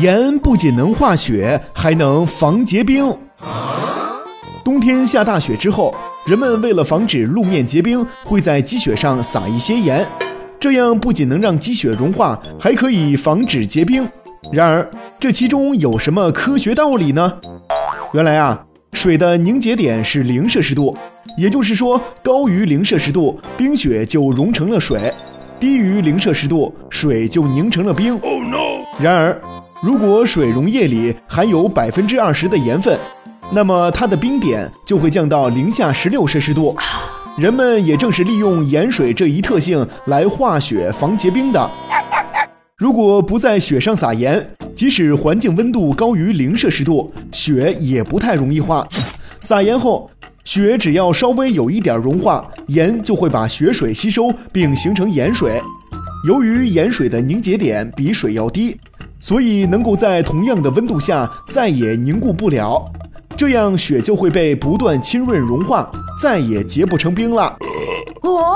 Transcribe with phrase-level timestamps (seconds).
[0.00, 3.16] 盐不仅能化雪，还能防结冰。
[4.62, 5.94] 冬天下大雪之后，
[6.26, 10.06] 人们为了防止路面结冰，会在积雪上撒一些盐，
[10.60, 14.06] 这样不仅能让积雪融化，还可以防止结冰。
[14.52, 14.88] 然而，
[15.18, 17.32] 这其中有什么科学道理呢？
[18.12, 20.96] 原来啊，水的凝结点是零摄氏度，
[21.38, 25.12] 也就是说，高于零摄氏度，冰雪就融成了水；
[25.58, 28.18] 低于零摄氏度，水就凝成了冰。
[28.98, 29.40] 然而，
[29.82, 32.98] 如果水溶液里含有百分之二十的盐分，
[33.50, 36.76] 那么它的冰点就会降到零下十六摄氏度。
[37.38, 41.70] 人们也正是利用盐水这一特性来化雪防结冰的。
[42.76, 48.86] 如果不在雪上撒盐，即使环境温度高于零摄氏度，雪也不太容易化。
[49.40, 50.10] 撒盐后，
[50.46, 55.60] 雪只要稍微有一点融化，盐就会把雪水吸收并形成盐水。
[56.26, 58.74] 由于盐水的凝结点比水要低。
[59.18, 62.84] 所以能够在同样的温度下再也凝固不了，
[63.36, 65.90] 这样雪就会被不断浸润融化，
[66.22, 67.56] 再也结不成冰了。
[68.20, 68.54] 哦。